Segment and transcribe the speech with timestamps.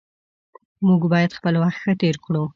[0.87, 2.43] موږ باید خپل وخت ښه تیر کړو